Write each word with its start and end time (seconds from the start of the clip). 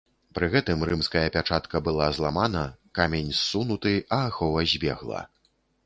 Пры 0.35 0.47
гэтым 0.53 0.79
рымская 0.89 1.23
пячатка 1.35 1.83
была 1.89 2.09
зламана, 2.19 2.65
камень 3.01 3.31
ссунуты, 3.43 3.97
а 4.19 4.25
ахова 4.31 4.69
збегла. 4.75 5.27